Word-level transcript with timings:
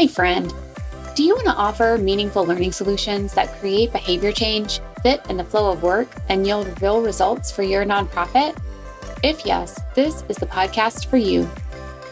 Hey, 0.00 0.06
friend. 0.06 0.50
Do 1.14 1.22
you 1.22 1.34
want 1.34 1.48
to 1.48 1.52
offer 1.52 1.98
meaningful 2.00 2.46
learning 2.46 2.72
solutions 2.72 3.34
that 3.34 3.52
create 3.60 3.92
behavior 3.92 4.32
change, 4.32 4.80
fit 5.02 5.20
in 5.28 5.36
the 5.36 5.44
flow 5.44 5.70
of 5.70 5.82
work, 5.82 6.08
and 6.30 6.46
yield 6.46 6.80
real 6.80 7.02
results 7.02 7.50
for 7.50 7.62
your 7.62 7.84
nonprofit? 7.84 8.56
If 9.22 9.44
yes, 9.44 9.78
this 9.94 10.24
is 10.30 10.38
the 10.38 10.46
podcast 10.46 11.04
for 11.04 11.18
you. 11.18 11.46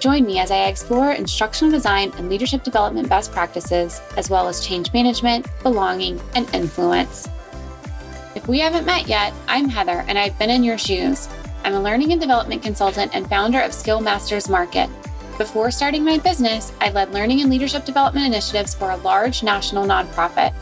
Join 0.00 0.26
me 0.26 0.38
as 0.38 0.50
I 0.50 0.66
explore 0.66 1.12
instructional 1.12 1.72
design 1.72 2.12
and 2.18 2.28
leadership 2.28 2.62
development 2.62 3.08
best 3.08 3.32
practices, 3.32 4.02
as 4.18 4.28
well 4.28 4.48
as 4.48 4.60
change 4.60 4.92
management, 4.92 5.46
belonging, 5.62 6.20
and 6.34 6.46
influence. 6.54 7.26
If 8.34 8.48
we 8.48 8.58
haven't 8.58 8.84
met 8.84 9.08
yet, 9.08 9.32
I'm 9.46 9.66
Heather, 9.66 10.04
and 10.08 10.18
I've 10.18 10.38
been 10.38 10.50
in 10.50 10.62
your 10.62 10.76
shoes. 10.76 11.26
I'm 11.64 11.72
a 11.72 11.80
learning 11.80 12.12
and 12.12 12.20
development 12.20 12.62
consultant 12.62 13.14
and 13.14 13.26
founder 13.30 13.62
of 13.62 13.72
Skill 13.72 14.02
Masters 14.02 14.50
Market. 14.50 14.90
Before 15.38 15.70
starting 15.70 16.04
my 16.04 16.18
business, 16.18 16.72
I 16.80 16.90
led 16.90 17.14
learning 17.14 17.42
and 17.42 17.48
leadership 17.48 17.84
development 17.84 18.26
initiatives 18.26 18.74
for 18.74 18.90
a 18.90 18.96
large 18.96 19.44
national 19.44 19.86
nonprofit. 19.86 20.52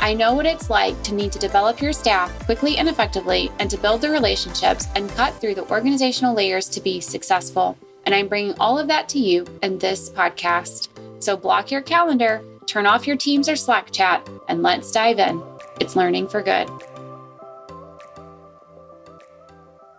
I 0.00 0.12
know 0.12 0.34
what 0.34 0.44
it's 0.44 0.68
like 0.68 1.00
to 1.04 1.14
need 1.14 1.30
to 1.32 1.38
develop 1.38 1.80
your 1.80 1.92
staff 1.92 2.36
quickly 2.44 2.76
and 2.78 2.88
effectively 2.88 3.52
and 3.60 3.70
to 3.70 3.78
build 3.78 4.00
the 4.00 4.10
relationships 4.10 4.88
and 4.96 5.08
cut 5.10 5.34
through 5.40 5.54
the 5.54 5.70
organizational 5.70 6.34
layers 6.34 6.68
to 6.70 6.80
be 6.80 7.00
successful. 7.00 7.78
And 8.06 8.14
I'm 8.14 8.26
bringing 8.26 8.58
all 8.58 8.76
of 8.76 8.88
that 8.88 9.08
to 9.10 9.20
you 9.20 9.46
in 9.62 9.78
this 9.78 10.10
podcast. 10.10 10.88
So 11.22 11.36
block 11.36 11.70
your 11.70 11.82
calendar, 11.82 12.42
turn 12.66 12.86
off 12.86 13.06
your 13.06 13.16
Teams 13.16 13.48
or 13.48 13.54
Slack 13.54 13.92
chat, 13.92 14.28
and 14.48 14.64
let's 14.64 14.90
dive 14.90 15.20
in. 15.20 15.40
It's 15.78 15.94
learning 15.94 16.26
for 16.26 16.42
good. 16.42 16.68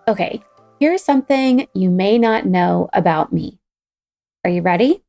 Okay, 0.09 0.43
here's 0.77 1.01
something 1.01 1.69
you 1.73 1.89
may 1.89 2.19
not 2.19 2.45
know 2.45 2.89
about 2.91 3.31
me. 3.31 3.59
Are 4.45 4.49
you 4.49 4.61
ready? 4.61 5.01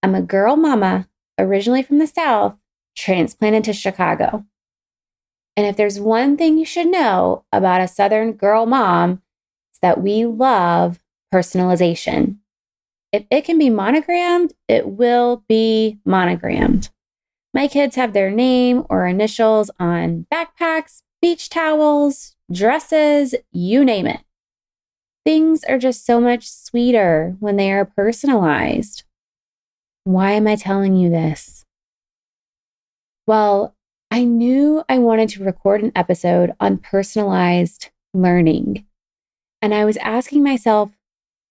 I'm 0.00 0.14
a 0.14 0.22
girl 0.22 0.54
mama, 0.54 1.08
originally 1.36 1.82
from 1.82 1.98
the 1.98 2.06
South, 2.06 2.54
transplanted 2.96 3.64
to 3.64 3.72
Chicago. 3.72 4.44
And 5.56 5.66
if 5.66 5.76
there's 5.76 5.98
one 5.98 6.36
thing 6.36 6.56
you 6.56 6.64
should 6.64 6.86
know 6.86 7.44
about 7.50 7.80
a 7.80 7.88
Southern 7.88 8.34
girl 8.34 8.64
mom, 8.64 9.22
it's 9.72 9.80
that 9.80 10.00
we 10.00 10.24
love 10.24 11.00
personalization. 11.34 12.36
If 13.12 13.24
it 13.28 13.44
can 13.44 13.58
be 13.58 13.70
monogrammed, 13.70 14.54
it 14.68 14.86
will 14.86 15.42
be 15.48 15.98
monogrammed. 16.04 16.90
My 17.52 17.66
kids 17.66 17.96
have 17.96 18.12
their 18.12 18.30
name 18.30 18.84
or 18.88 19.08
initials 19.08 19.68
on 19.80 20.28
backpacks, 20.32 21.02
beach 21.20 21.50
towels, 21.50 22.36
dresses, 22.52 23.34
you 23.50 23.84
name 23.84 24.06
it. 24.06 24.20
Things 25.30 25.62
are 25.62 25.78
just 25.78 26.04
so 26.04 26.20
much 26.20 26.50
sweeter 26.50 27.36
when 27.38 27.54
they 27.54 27.70
are 27.70 27.84
personalized. 27.84 29.04
Why 30.02 30.32
am 30.32 30.48
I 30.48 30.56
telling 30.56 30.96
you 30.96 31.08
this? 31.08 31.64
Well, 33.28 33.76
I 34.10 34.24
knew 34.24 34.82
I 34.88 34.98
wanted 34.98 35.28
to 35.28 35.44
record 35.44 35.84
an 35.84 35.92
episode 35.94 36.52
on 36.58 36.78
personalized 36.78 37.90
learning. 38.12 38.86
And 39.62 39.72
I 39.72 39.84
was 39.84 39.96
asking 39.98 40.42
myself 40.42 40.90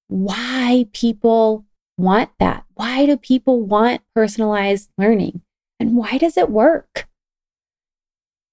why 0.09 0.87
people 0.91 1.63
want 1.97 2.31
that. 2.39 2.65
Why 2.73 3.05
do 3.05 3.15
people 3.15 3.61
want 3.61 4.01
personalized 4.13 4.89
learning? 4.97 5.41
And 5.79 5.95
why 5.95 6.17
does 6.17 6.35
it 6.35 6.49
work? 6.49 7.07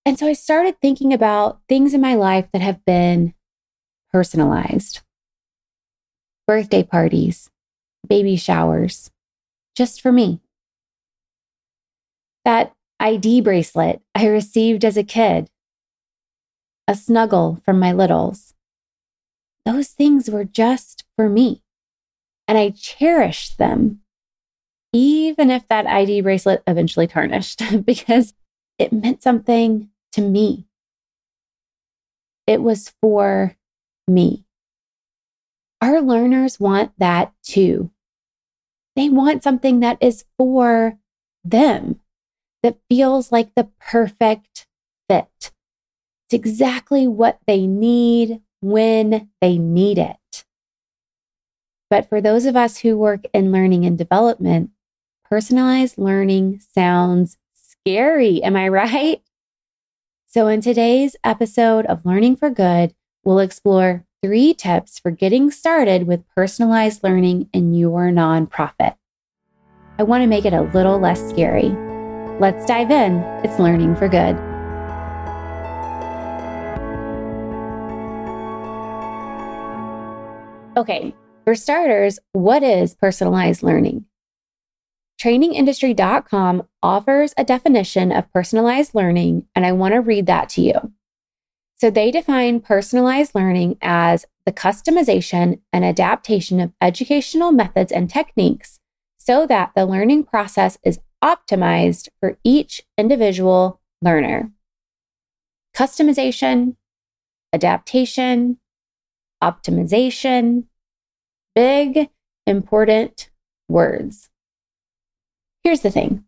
And 0.05 0.21
so 0.21 0.29
I 0.29 0.35
started 0.35 0.81
thinking 0.81 1.13
about 1.13 1.63
things 1.69 1.95
in 1.95 2.01
my 2.01 2.15
life 2.15 2.47
that 2.53 2.63
have 2.63 2.85
been 2.85 3.35
personalized 4.13 5.01
birthday 6.47 6.83
parties, 6.83 7.51
baby 8.07 8.37
showers, 8.37 9.11
just 9.75 10.01
for 10.01 10.13
me. 10.13 10.41
That 12.45 12.73
ID 13.01 13.41
bracelet 13.41 14.01
I 14.15 14.27
received 14.27 14.85
as 14.85 14.97
a 14.97 15.05
kid, 15.05 15.49
a 16.89 16.95
snuggle 16.95 17.61
from 17.65 17.79
my 17.79 17.93
littles. 17.93 18.55
Those 19.65 19.89
things 19.89 20.31
were 20.31 20.45
just 20.45 21.05
for 21.17 21.29
me. 21.29 21.63
And 22.49 22.57
I 22.57 22.71
cherished 22.71 23.59
them, 23.59 24.01
even 24.93 25.51
if 25.51 25.67
that 25.67 25.87
ID 25.87 26.21
bracelet 26.21 26.63
eventually 26.67 27.09
tarnished, 27.09 27.61
because 27.85 28.33
it 28.79 28.93
meant 28.93 29.23
something 29.23 29.91
to 30.13 30.21
me. 30.21 30.67
It 32.47 32.63
was 32.63 32.95
for 33.01 33.57
me. 34.07 34.46
Our 35.81 36.01
learners 36.01 36.59
want 36.59 36.93
that 36.99 37.33
too. 37.43 37.91
They 38.95 39.09
want 39.09 39.43
something 39.43 39.81
that 39.81 39.99
is 40.01 40.25
for 40.39 40.99
them, 41.45 42.01
that 42.63 42.79
feels 42.89 43.31
like 43.31 43.55
the 43.55 43.69
perfect 43.79 44.67
fit. 45.09 45.53
It's 46.29 46.33
exactly 46.33 47.07
what 47.07 47.39
they 47.47 47.67
need 47.67 48.41
when 48.61 49.31
they 49.41 49.59
need 49.59 49.99
it. 49.99 50.45
But 51.89 52.09
for 52.09 52.21
those 52.21 52.47
of 52.47 52.57
us 52.57 52.79
who 52.79 52.97
work 52.97 53.27
in 53.33 53.53
learning 53.53 53.85
and 53.85 53.97
development, 53.97 54.71
personalized 55.29 55.99
learning 55.99 56.61
sounds 56.61 57.37
scary. 57.55 58.43
Am 58.43 58.57
I 58.57 58.69
right? 58.69 59.23
So, 60.27 60.49
in 60.49 60.61
today's 60.61 61.17
episode 61.23 61.87
of 61.87 62.05
Learning 62.05 62.35
for 62.35 62.51
Good, 62.51 62.95
we'll 63.25 63.39
explore 63.39 64.06
three 64.23 64.55
tips 64.55 64.99
for 64.99 65.11
getting 65.11 65.51
started 65.51 66.07
with 66.07 66.27
personalized 66.35 67.03
learning 67.05 67.49
in 67.53 67.75
your 67.75 68.11
nonprofit. 68.11 68.97
I 69.99 70.03
want 70.03 70.23
to 70.23 70.27
make 70.27 70.45
it 70.45 70.53
a 70.53 70.63
little 70.63 70.99
less 70.99 71.21
scary. 71.31 71.71
Let's 72.41 72.67
dive 72.67 72.91
in. 72.91 73.19
It's 73.45 73.59
Learning 73.59 73.97
for 73.97 74.09
Good. 74.09 74.37
Okay, 80.77 81.15
for 81.45 81.55
starters, 81.55 82.19
what 82.33 82.63
is 82.63 82.95
personalized 82.95 83.63
learning? 83.63 84.05
Trainingindustry.com 85.19 86.69
offers 86.83 87.33
a 87.39 87.45
definition 87.45 88.13
of 88.13 88.31
personalized 88.35 88.95
learning, 88.95 89.47
and 89.55 89.65
I 89.65 89.73
want 89.73 89.95
to 89.95 90.01
read 90.01 90.27
that 90.27 90.51
to 90.51 90.61
you. 90.61 90.93
So 91.79 91.91
they 91.91 92.11
define 92.11 92.61
personalized 92.61 93.35
learning 93.35 93.77
as 93.83 94.25
the 94.47 94.53
customization 94.53 95.61
and 95.73 95.85
adaptation 95.85 96.59
of 96.59 96.73
educational 96.81 97.53
methods 97.53 97.93
and 97.93 98.09
techniques 98.09 98.81
so 99.19 99.47
that 99.47 99.73
the 99.75 99.85
learning 99.85 100.25
process 100.25 100.79
is 100.85 101.01
optimized 101.23 102.09
for 102.19 102.39
each 102.45 102.83
individual 102.97 103.81
learner. 104.01 104.53
Customization, 105.75 106.77
adaptation, 107.53 108.59
optimization, 109.43 110.65
big, 111.55 112.09
important 112.47 113.31
words. 113.69 114.31
Here's 115.63 115.81
the 115.81 115.91
thing 115.91 116.25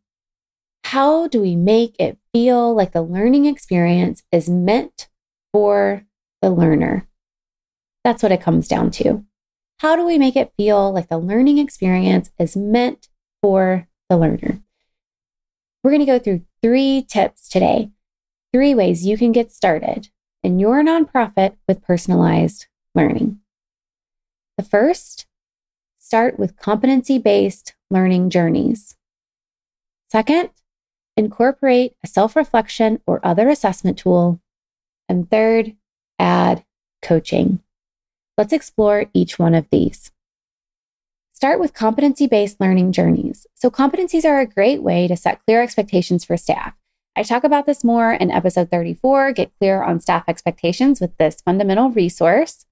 how 0.84 1.28
do 1.28 1.40
we 1.40 1.54
make 1.54 1.94
it 1.98 2.18
feel 2.32 2.74
like 2.74 2.92
the 2.92 3.02
learning 3.02 3.46
experience 3.46 4.22
is 4.32 4.48
meant 4.48 5.08
for 5.52 6.04
the 6.42 6.50
learner? 6.50 7.06
That's 8.04 8.22
what 8.22 8.32
it 8.32 8.40
comes 8.40 8.68
down 8.68 8.90
to. 8.92 9.24
How 9.80 9.96
do 9.96 10.04
we 10.04 10.18
make 10.18 10.36
it 10.36 10.52
feel 10.56 10.92
like 10.92 11.08
the 11.08 11.18
learning 11.18 11.58
experience 11.58 12.30
is 12.38 12.56
meant 12.56 13.08
for 13.40 13.86
the 14.08 14.16
learner? 14.16 14.60
We're 15.82 15.92
going 15.92 16.00
to 16.00 16.06
go 16.06 16.18
through 16.18 16.42
three 16.60 17.06
tips 17.08 17.48
today, 17.48 17.90
three 18.52 18.74
ways 18.74 19.06
you 19.06 19.16
can 19.16 19.32
get 19.32 19.52
started 19.52 20.10
in 20.42 20.58
your 20.58 20.82
nonprofit 20.82 21.56
with 21.68 21.82
personalized 21.82 22.66
learning. 22.94 23.38
The 24.56 24.64
first, 24.64 25.26
start 25.98 26.38
with 26.38 26.56
competency 26.56 27.18
based 27.18 27.74
learning 27.90 28.30
journeys. 28.30 28.96
Second, 30.10 30.50
incorporate 31.16 31.94
a 32.02 32.06
self 32.06 32.34
reflection 32.34 33.00
or 33.06 33.24
other 33.24 33.48
assessment 33.48 33.98
tool. 33.98 34.40
And 35.08 35.30
third, 35.30 35.74
add 36.18 36.64
coaching. 37.02 37.60
Let's 38.36 38.52
explore 38.52 39.06
each 39.14 39.38
one 39.38 39.54
of 39.54 39.68
these. 39.70 40.12
Start 41.32 41.60
with 41.60 41.72
competency 41.72 42.26
based 42.26 42.60
learning 42.60 42.92
journeys. 42.92 43.46
So, 43.54 43.70
competencies 43.70 44.24
are 44.24 44.40
a 44.40 44.46
great 44.46 44.82
way 44.82 45.06
to 45.08 45.16
set 45.16 45.40
clear 45.46 45.62
expectations 45.62 46.24
for 46.24 46.36
staff. 46.36 46.74
I 47.14 47.22
talk 47.22 47.44
about 47.44 47.66
this 47.66 47.82
more 47.82 48.12
in 48.12 48.30
episode 48.30 48.70
34 48.70 49.32
Get 49.32 49.52
Clear 49.58 49.82
on 49.82 50.00
Staff 50.00 50.24
Expectations 50.28 51.00
with 51.00 51.16
this 51.16 51.40
fundamental 51.40 51.90
resource. 51.90 52.66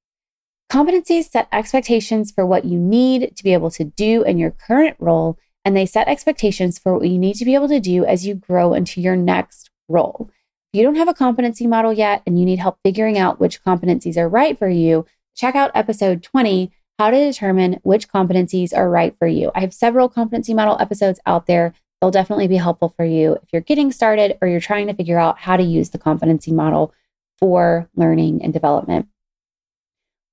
Competencies 0.71 1.31
set 1.31 1.49
expectations 1.53 2.33
for 2.33 2.44
what 2.44 2.65
you 2.65 2.79
need 2.79 3.37
to 3.37 3.44
be 3.44 3.53
able 3.53 3.71
to 3.71 3.85
do 3.85 4.23
in 4.23 4.38
your 4.38 4.50
current 4.50 4.97
role 4.99 5.38
and 5.65 5.77
they 5.77 5.85
set 5.85 6.06
expectations 6.06 6.79
for 6.79 6.94
what 6.94 7.09
you 7.09 7.19
need 7.19 7.35
to 7.35 7.44
be 7.44 7.56
able 7.56 7.67
to 7.67 7.81
do 7.81 8.05
as 8.05 8.25
you 8.25 8.37
grow 8.37 8.73
into 8.73 9.00
your 9.00 9.17
next 9.17 9.69
role. 9.88 10.31
You 10.76 10.82
don't 10.82 10.96
have 10.96 11.08
a 11.08 11.14
competency 11.14 11.67
model 11.67 11.90
yet 11.90 12.23
and 12.26 12.38
you 12.38 12.44
need 12.44 12.58
help 12.58 12.76
figuring 12.84 13.17
out 13.17 13.40
which 13.40 13.64
competencies 13.64 14.19
are 14.19 14.28
right 14.28 14.58
for 14.58 14.69
you, 14.69 15.06
check 15.34 15.55
out 15.55 15.70
episode 15.75 16.23
20 16.23 16.70
how 16.99 17.08
to 17.08 17.17
determine 17.17 17.81
which 17.82 18.11
competencies 18.11 18.76
are 18.76 18.90
right 18.90 19.17
for 19.19 19.26
you. 19.26 19.50
I 19.55 19.61
have 19.61 19.73
several 19.73 20.11
competency 20.11 20.52
model 20.52 20.76
episodes 20.78 21.19
out 21.25 21.46
there. 21.46 21.73
They'll 21.99 22.11
definitely 22.11 22.46
be 22.46 22.58
helpful 22.58 22.93
for 22.94 23.06
you 23.06 23.38
if 23.43 23.49
you're 23.55 23.62
getting 23.62 23.90
started 23.90 24.37
or 24.43 24.49
you're 24.49 24.61
trying 24.61 24.87
to 24.88 24.93
figure 24.93 25.19
out 25.19 25.38
how 25.38 25.56
to 25.56 25.62
use 25.62 25.88
the 25.88 25.99
competency 25.99 26.52
model 26.52 26.93
for 27.38 27.88
learning 27.96 28.43
and 28.43 28.52
development. 28.52 29.08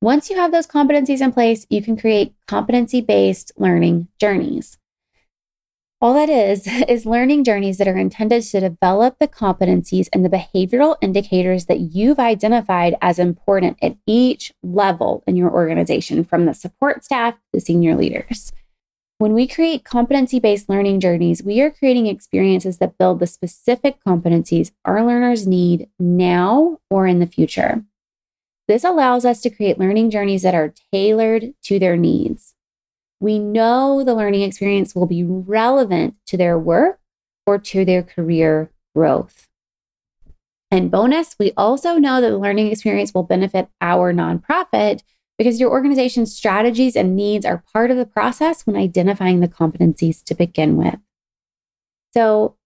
Once 0.01 0.29
you 0.29 0.35
have 0.35 0.51
those 0.51 0.67
competencies 0.67 1.21
in 1.21 1.31
place, 1.31 1.65
you 1.69 1.81
can 1.81 1.95
create 1.95 2.33
competency 2.49 2.99
based 2.99 3.53
learning 3.55 4.09
journeys. 4.19 4.77
All 6.03 6.13
that 6.15 6.27
is, 6.27 6.67
is 6.89 7.05
learning 7.05 7.45
journeys 7.45 7.77
that 7.77 7.87
are 7.87 7.97
intended 7.97 8.43
to 8.43 8.59
develop 8.59 9.19
the 9.19 9.27
competencies 9.27 10.09
and 10.11 10.25
the 10.25 10.29
behavioral 10.29 10.97
indicators 10.99 11.67
that 11.67 11.79
you've 11.79 12.19
identified 12.19 12.97
as 13.01 13.17
important 13.17 13.77
at 13.81 13.95
each 14.05 14.53
level 14.61 15.23
in 15.25 15.37
your 15.37 15.49
organization, 15.49 16.25
from 16.25 16.45
the 16.45 16.53
support 16.53 17.05
staff 17.05 17.35
to 17.53 17.61
senior 17.61 17.95
leaders. 17.95 18.51
When 19.17 19.33
we 19.33 19.47
create 19.47 19.85
competency 19.85 20.41
based 20.41 20.67
learning 20.67 20.99
journeys, 20.99 21.41
we 21.41 21.61
are 21.61 21.71
creating 21.71 22.07
experiences 22.07 22.79
that 22.79 22.97
build 22.97 23.19
the 23.19 23.27
specific 23.27 23.95
competencies 24.05 24.73
our 24.83 25.05
learners 25.05 25.47
need 25.47 25.87
now 25.97 26.79
or 26.89 27.07
in 27.07 27.19
the 27.19 27.27
future. 27.27 27.85
This 28.67 28.83
allows 28.83 29.23
us 29.23 29.39
to 29.39 29.49
create 29.49 29.79
learning 29.79 30.09
journeys 30.09 30.41
that 30.41 30.55
are 30.55 30.73
tailored 30.91 31.53
to 31.63 31.79
their 31.79 31.95
needs 31.95 32.55
we 33.23 33.39
know 33.39 34.03
the 34.03 34.13
learning 34.13 34.41
experience 34.41 34.93
will 34.93 35.05
be 35.05 35.23
relevant 35.23 36.13
to 36.27 36.35
their 36.35 36.59
work 36.59 36.99
or 37.47 37.57
to 37.57 37.85
their 37.85 38.03
career 38.03 38.69
growth. 38.93 39.47
And 40.69 40.91
bonus, 40.91 41.37
we 41.39 41.53
also 41.55 41.95
know 41.95 42.19
that 42.19 42.31
the 42.31 42.37
learning 42.37 42.69
experience 42.69 43.13
will 43.13 43.23
benefit 43.23 43.69
our 43.79 44.13
nonprofit 44.13 45.03
because 45.37 45.57
your 45.57 45.71
organization's 45.71 46.35
strategies 46.35 46.97
and 46.97 47.15
needs 47.15 47.45
are 47.45 47.63
part 47.71 47.91
of 47.91 47.95
the 47.95 48.05
process 48.05 48.67
when 48.67 48.75
identifying 48.75 49.39
the 49.39 49.47
competencies 49.47 50.21
to 50.25 50.35
begin 50.35 50.75
with. 50.75 50.99
So, 52.13 52.57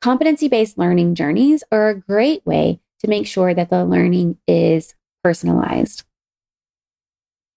competency 0.00 0.46
based 0.46 0.78
learning 0.78 1.16
journeys 1.16 1.64
are 1.72 1.88
a 1.88 1.98
great 1.98 2.46
way 2.46 2.78
to 3.00 3.08
make 3.08 3.26
sure 3.26 3.52
that 3.52 3.70
the 3.70 3.84
learning 3.84 4.38
is 4.46 4.94
personalized. 5.24 6.04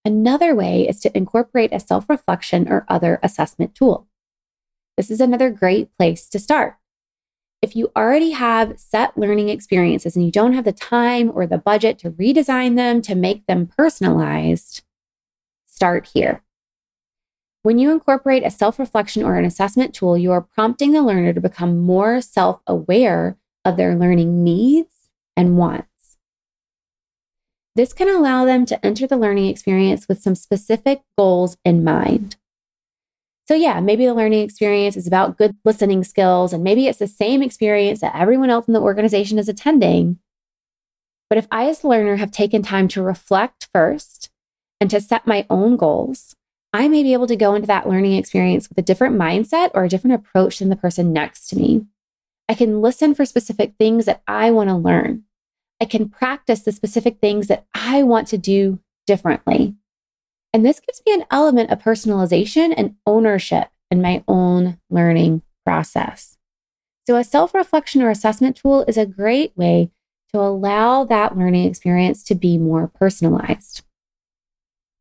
Another 0.07 0.56
way 0.56 0.88
is 0.88 1.01
to 1.01 1.18
incorporate 1.18 1.74
a 1.74 1.81
self 1.81 2.07
reflection 2.07 2.71
or 2.71 2.86
other 2.88 3.19
assessment 3.21 3.75
tool. 3.75 4.07
This 4.95 5.12
is 5.12 5.19
another 5.19 5.50
great 5.50 5.89
place 5.98 6.30
to 6.30 6.39
start. 6.39 6.77
If 7.62 7.75
you 7.75 7.92
already 7.94 8.31
have 8.31 8.80
set 8.80 9.18
learning 9.18 9.50
experiences 9.50 10.15
and 10.15 10.24
you 10.24 10.31
don't 10.31 10.54
have 10.54 10.63
the 10.63 10.71
time 10.71 11.30
or 11.36 11.45
the 11.45 11.57
budget 11.57 12.00
to 12.00 12.12
redesign 12.12 12.77
them 12.77 13.01
to 13.01 13.15
make 13.15 13.48
them 13.48 13.68
personalized, 13.68 14.81
start 15.65 16.12
here. 16.13 16.42
When 17.63 17.77
you 17.77 17.92
incorporate 17.92 18.45
a 18.45 18.50
self 18.50 18.80
reflection 18.80 19.24
or 19.24 19.36
an 19.36 19.44
assessment 19.44 19.94
tool, 19.94 20.18
you 20.18 20.31
are 20.31 20.39
prompting 20.39 20.94
the 20.94 21.01
learner 21.01 21.33
to 21.33 21.42
become 21.42 21.80
more 21.80 22.21
self 22.21 22.62
aware 22.65 23.36
of 23.65 23.75
their 23.75 23.94
learning 23.94 24.42
needs 24.42 25.10
and 25.36 25.57
wants. 25.57 25.97
This 27.77 27.94
can 27.94 28.09
allow 28.09 28.44
them 28.44 28.65
to 28.65 28.83
enter 28.83 29.06
the 29.06 29.18
learning 29.18 29.45
experience 29.45 30.07
with 30.07 30.19
some 30.19 30.33
specific 30.33 31.03
goals 31.15 31.57
in 31.63 31.83
mind. 31.83 32.35
So, 33.47 33.53
yeah, 33.53 33.79
maybe 33.81 34.03
the 34.03 34.15
learning 34.15 34.41
experience 34.41 34.97
is 34.97 35.06
about 35.06 35.38
good 35.38 35.56
listening 35.63 36.03
skills, 36.03 36.53
and 36.53 36.63
maybe 36.63 36.88
it's 36.88 36.97
the 36.97 37.06
same 37.06 37.44
experience 37.44 38.01
that 38.01 38.15
everyone 38.15 38.50
else 38.50 38.68
in 38.68 38.74
the 38.74 38.81
organization 38.81 39.38
is 39.38 39.47
attending. 39.47 40.18
But 41.29 41.38
if 41.38 41.45
I, 41.51 41.69
as 41.69 41.83
a 41.83 41.88
learner, 41.88 42.15
have 42.15 42.31
taken 42.31 42.63
time 42.63 42.88
to 42.88 43.03
reflect 43.03 43.69
first 43.71 44.31
and 44.81 44.89
to 44.89 45.00
set 45.00 45.27
my 45.27 45.45
own 45.47 45.77
goals, 45.77 46.35
I 46.74 46.88
may 46.88 47.03
be 47.03 47.13
able 47.13 47.27
to 47.27 47.35
go 47.35 47.53
into 47.53 47.68
that 47.68 47.88
learning 47.88 48.13
experience 48.13 48.68
with 48.68 48.79
a 48.79 48.81
different 48.81 49.18
mindset 49.18 49.69
or 49.75 49.83
a 49.83 49.89
different 49.89 50.15
approach 50.15 50.57
than 50.57 50.69
the 50.69 50.75
person 50.75 51.13
next 51.13 51.45
to 51.50 51.56
me. 51.56 51.85
I 52.50 52.56
can 52.56 52.81
listen 52.81 53.13
for 53.13 53.24
specific 53.24 53.75
things 53.77 54.06
that 54.06 54.24
I 54.27 54.50
want 54.50 54.69
to 54.69 54.75
learn. 54.75 55.25
I 55.79 55.85
can 55.85 56.09
practice 56.09 56.62
the 56.62 56.71
specific 56.71 57.19
things 57.19 57.47
that 57.47 57.65
I 57.74 58.03
want 58.03 58.27
to 58.29 58.38
do 58.38 58.79
differently. 59.06 59.75
And 60.53 60.65
this 60.65 60.79
gives 60.79 61.01
me 61.06 61.13
an 61.13 61.25
element 61.29 61.69
of 61.69 61.79
personalization 61.79 62.74
and 62.75 62.95
ownership 63.06 63.68
in 63.91 64.01
my 64.01 64.24
own 64.27 64.79
learning 64.89 65.44
process. 65.65 66.38
So, 67.06 67.15
a 67.15 67.24
self 67.24 67.53
reflection 67.53 68.01
or 68.01 68.09
assessment 68.09 68.57
tool 68.57 68.83
is 68.88 68.97
a 68.97 69.06
great 69.06 69.56
way 69.56 69.91
to 70.33 70.39
allow 70.39 71.03
that 71.06 71.38
learning 71.38 71.65
experience 71.65 72.24
to 72.24 72.35
be 72.35 72.57
more 72.57 72.88
personalized. 72.88 73.83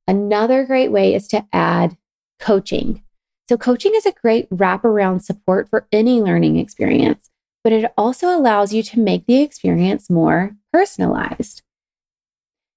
Another 0.06 0.64
great 0.64 0.93
way 0.93 1.14
is 1.14 1.26
to 1.28 1.46
add 1.52 1.96
coaching. 2.38 3.02
So, 3.49 3.56
coaching 3.56 3.93
is 3.94 4.06
a 4.06 4.12
great 4.12 4.49
wraparound 4.50 5.23
support 5.23 5.69
for 5.69 5.88
any 5.90 6.20
learning 6.20 6.58
experience, 6.58 7.31
but 7.64 7.73
it 7.73 7.93
also 7.96 8.28
allows 8.28 8.73
you 8.73 8.82
to 8.84 9.00
make 9.00 9.26
the 9.26 9.40
experience 9.40 10.08
more 10.11 10.55
personalized. 10.76 11.62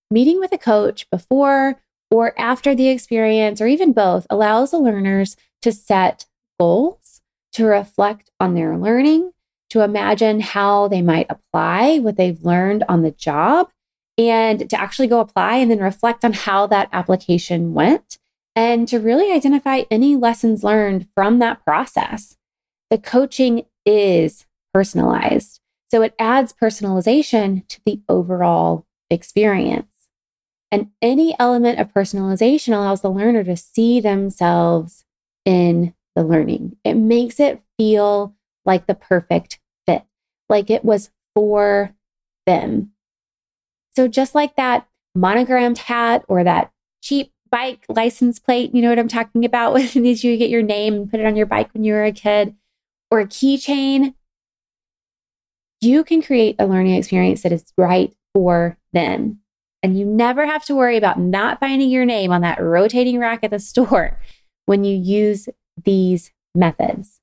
Meeting 0.09 0.39
with 0.39 0.53
a 0.53 0.57
coach 0.57 1.09
before 1.09 1.81
or 2.09 2.33
after 2.39 2.73
the 2.73 2.87
experience, 2.87 3.59
or 3.59 3.67
even 3.67 3.91
both, 3.91 4.25
allows 4.29 4.71
the 4.71 4.79
learners 4.79 5.35
to 5.61 5.73
set 5.73 6.25
goals, 6.57 7.19
to 7.51 7.65
reflect 7.65 8.31
on 8.39 8.55
their 8.55 8.77
learning, 8.77 9.33
to 9.69 9.81
imagine 9.81 10.39
how 10.39 10.87
they 10.87 11.01
might 11.01 11.27
apply 11.29 11.99
what 11.99 12.15
they've 12.15 12.41
learned 12.41 12.85
on 12.87 13.01
the 13.01 13.11
job, 13.11 13.67
and 14.17 14.69
to 14.69 14.79
actually 14.79 15.07
go 15.07 15.19
apply 15.19 15.57
and 15.57 15.69
then 15.69 15.79
reflect 15.79 16.23
on 16.23 16.31
how 16.31 16.65
that 16.67 16.87
application 16.93 17.73
went, 17.73 18.17
and 18.55 18.87
to 18.87 18.97
really 18.97 19.29
identify 19.33 19.83
any 19.91 20.15
lessons 20.15 20.63
learned 20.63 21.05
from 21.13 21.39
that 21.39 21.65
process. 21.65 22.37
The 22.89 22.97
coaching 22.97 23.65
is 23.85 24.45
personalized. 24.73 25.59
So 25.91 26.01
it 26.01 26.13
adds 26.19 26.53
personalization 26.53 27.68
to 27.68 27.81
the 27.86 28.01
overall 28.07 28.86
experience. 29.09 29.89
And 30.71 30.91
any 31.01 31.36
element 31.39 31.80
of 31.80 31.94
personalization 31.94 32.74
allows 32.74 33.01
the 33.01 33.09
learner 33.09 33.44
to 33.44 33.57
see 33.57 34.00
themselves 34.00 35.03
in 35.45 35.95
the 36.15 36.24
learning. 36.24 36.77
It 36.83 36.94
makes 36.94 37.39
it 37.39 37.62
feel 37.77 38.36
like 38.65 38.86
the 38.86 38.94
perfect 38.94 39.59
fit, 39.88 40.03
like 40.47 40.69
it 40.69 40.86
was 40.86 41.09
for 41.33 41.95
them. 42.45 42.92
So, 43.95 44.07
just 44.07 44.35
like 44.35 44.56
that 44.57 44.88
monogrammed 45.15 45.80
hat 45.80 46.24
or 46.27 46.44
that 46.44 46.71
cheap 47.01 47.31
bike 47.50 47.83
license 47.89 48.38
plate, 48.38 48.75
you 48.75 48.83
know 48.83 48.89
what 48.89 49.00
I'm 49.00 49.07
talking 49.07 49.45
about? 49.45 49.73
When 49.95 50.06
you 50.06 50.37
get 50.37 50.52
your 50.52 50.61
name 50.61 50.94
and 50.94 51.11
put 51.11 51.19
it 51.19 51.25
on 51.25 51.35
your 51.35 51.47
bike 51.47 51.73
when 51.73 51.83
you 51.83 51.94
were 51.94 52.04
a 52.04 52.11
kid, 52.11 52.56
or 53.09 53.21
a 53.21 53.25
keychain 53.25 54.13
you 55.81 56.04
can 56.04 56.21
create 56.21 56.56
a 56.59 56.66
learning 56.66 56.95
experience 56.95 57.44
that 57.44 57.52
is 57.52 57.71
right 57.78 58.14
for 58.33 58.78
them. 58.94 59.40
And 59.81 59.98
you 59.98 60.06
never 60.06 60.45
have 60.45 60.66
to 60.66 60.76
worry 60.76 60.98
about 60.98 61.19
not 61.19 61.59
finding 61.59 61.90
your 61.90 62.06
name 62.06 62.31
on 62.31 62.42
that 62.42 62.62
rotating 62.62 63.19
rack 63.19 63.44
at 63.44 63.52
the 63.52 63.59
store 63.59 64.19
when 64.66 64.83
you 64.83 64.95
use 64.95 65.48
these 65.83 66.31
methods. 66.54 67.21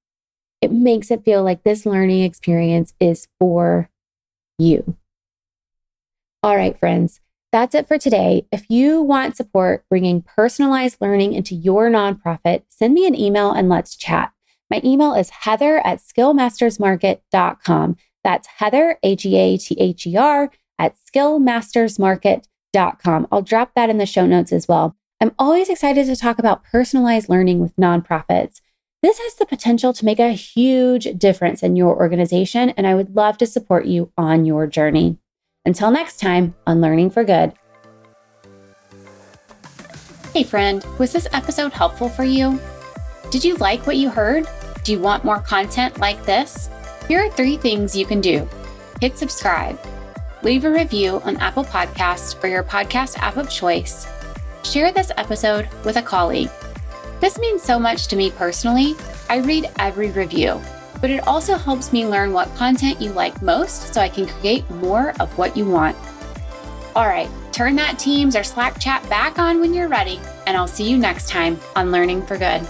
It 0.62 0.72
makes 0.72 1.10
it 1.10 1.24
feel 1.24 1.42
like 1.42 1.62
this 1.62 1.84
learning 1.84 2.22
experience 2.22 2.94
is 2.98 3.28
for 3.38 3.90
you. 4.58 4.96
All 6.42 6.56
right, 6.56 6.78
friends, 6.78 7.20
that's 7.52 7.74
it 7.74 7.86
for 7.88 7.98
today. 7.98 8.46
If 8.50 8.70
you 8.70 9.02
want 9.02 9.36
support 9.36 9.84
bringing 9.90 10.22
personalized 10.22 10.98
learning 11.00 11.34
into 11.34 11.54
your 11.54 11.90
nonprofit, 11.90 12.62
send 12.68 12.94
me 12.94 13.06
an 13.06 13.14
email 13.14 13.52
and 13.52 13.68
let's 13.68 13.96
chat. 13.96 14.32
My 14.70 14.80
email 14.84 15.14
is 15.14 15.30
heather 15.30 15.78
at 15.86 16.00
skillmastersmarket.com. 16.00 17.96
That's 18.26 18.48
Heather, 18.48 18.98
A 19.04 19.14
G 19.14 19.36
A 19.36 19.56
T 19.56 19.76
H 19.78 20.04
E 20.04 20.16
R, 20.16 20.50
at 20.80 20.96
skillmastersmarket.com. 20.96 23.28
I'll 23.30 23.42
drop 23.42 23.70
that 23.76 23.88
in 23.88 23.98
the 23.98 24.04
show 24.04 24.26
notes 24.26 24.50
as 24.50 24.66
well. 24.66 24.96
I'm 25.20 25.30
always 25.38 25.68
excited 25.68 26.06
to 26.06 26.16
talk 26.16 26.40
about 26.40 26.64
personalized 26.64 27.28
learning 27.28 27.60
with 27.60 27.76
nonprofits. 27.76 28.62
This 29.00 29.20
has 29.20 29.36
the 29.36 29.46
potential 29.46 29.92
to 29.92 30.04
make 30.04 30.18
a 30.18 30.32
huge 30.32 31.04
difference 31.16 31.62
in 31.62 31.76
your 31.76 31.94
organization, 31.94 32.70
and 32.70 32.84
I 32.84 32.96
would 32.96 33.14
love 33.14 33.38
to 33.38 33.46
support 33.46 33.86
you 33.86 34.10
on 34.18 34.44
your 34.44 34.66
journey. 34.66 35.18
Until 35.64 35.92
next 35.92 36.18
time 36.18 36.56
on 36.66 36.80
Learning 36.80 37.10
for 37.10 37.22
Good. 37.22 37.52
Hey, 40.32 40.42
friend, 40.42 40.84
was 40.98 41.12
this 41.12 41.28
episode 41.32 41.72
helpful 41.72 42.08
for 42.08 42.24
you? 42.24 42.58
Did 43.30 43.44
you 43.44 43.54
like 43.58 43.86
what 43.86 43.98
you 43.98 44.10
heard? 44.10 44.48
Do 44.82 44.90
you 44.90 44.98
want 44.98 45.24
more 45.24 45.38
content 45.38 46.00
like 46.00 46.26
this? 46.26 46.68
Here 47.08 47.24
are 47.24 47.30
three 47.30 47.56
things 47.56 47.96
you 47.96 48.06
can 48.06 48.20
do 48.20 48.48
hit 49.00 49.18
subscribe, 49.18 49.78
leave 50.42 50.64
a 50.64 50.70
review 50.70 51.20
on 51.24 51.36
Apple 51.36 51.64
Podcasts 51.64 52.42
or 52.42 52.48
your 52.48 52.62
podcast 52.62 53.18
app 53.18 53.36
of 53.36 53.50
choice, 53.50 54.06
share 54.64 54.90
this 54.90 55.12
episode 55.16 55.68
with 55.84 55.96
a 55.96 56.02
colleague. 56.02 56.50
This 57.20 57.38
means 57.38 57.62
so 57.62 57.78
much 57.78 58.06
to 58.08 58.16
me 58.16 58.30
personally. 58.30 58.94
I 59.28 59.38
read 59.38 59.70
every 59.78 60.10
review, 60.10 60.60
but 61.00 61.10
it 61.10 61.26
also 61.26 61.56
helps 61.56 61.92
me 61.92 62.06
learn 62.06 62.32
what 62.32 62.54
content 62.56 63.00
you 63.00 63.12
like 63.12 63.40
most 63.42 63.92
so 63.92 64.00
I 64.00 64.08
can 64.08 64.26
create 64.26 64.68
more 64.70 65.12
of 65.20 65.36
what 65.38 65.56
you 65.56 65.64
want. 65.64 65.96
All 66.94 67.06
right 67.06 67.28
Turn 67.56 67.74
that 67.76 67.98
Teams 67.98 68.36
or 68.36 68.44
Slack 68.44 68.78
chat 68.78 69.08
back 69.08 69.38
on 69.38 69.60
when 69.60 69.72
you're 69.72 69.88
ready, 69.88 70.20
and 70.46 70.58
I'll 70.58 70.68
see 70.68 70.90
you 70.90 70.98
next 70.98 71.30
time 71.30 71.58
on 71.74 71.90
Learning 71.90 72.20
for 72.20 72.36
Good. 72.36 72.60